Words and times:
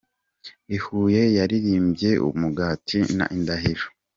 I 0.75 0.77
Huye 0.83 1.21
yaririmbye 1.37 2.09
’Umugati’ 2.27 2.97
na 3.17 3.25
’Indahiro’. 3.35 3.85